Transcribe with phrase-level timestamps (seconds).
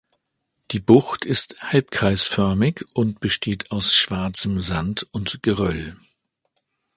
[0.71, 5.95] Die Bucht ist halbkreisförmig und besteht aus schwarzem Sand und Geröll.